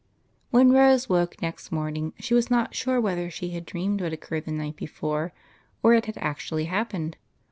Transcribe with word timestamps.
WHEN 0.49 0.71
Rose 0.71 1.07
woke 1.09 1.39
next 1.43 1.71
morning, 1.71 2.13
she 2.17 2.33
was 2.33 2.49
not 2.49 2.73
sure 2.73 2.99
whether 2.99 3.29
she 3.29 3.51
had 3.51 3.67
dreamed 3.67 4.01
what 4.01 4.11
occurred 4.13 4.45
the 4.45 4.51
night 4.51 4.75
before, 4.75 5.31
or 5.83 5.93
it 5.93 6.07
had 6.07 6.17
actually 6.17 6.65
happened. 6.65 7.17